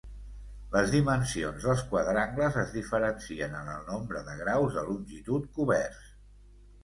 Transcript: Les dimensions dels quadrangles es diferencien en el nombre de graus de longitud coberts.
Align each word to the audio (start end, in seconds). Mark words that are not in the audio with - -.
Les 0.75 0.93
dimensions 0.93 1.65
dels 1.65 1.81
quadrangles 1.91 2.57
es 2.61 2.71
diferencien 2.77 3.53
en 3.59 3.69
el 3.73 3.85
nombre 3.91 4.23
de 4.29 4.37
graus 4.41 4.79
de 4.79 4.87
longitud 4.87 5.45
coberts. 5.59 6.09